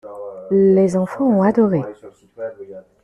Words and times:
Les 0.49 0.97
enfants 0.97 1.27
ont 1.29 1.43
adoré. 1.43 1.83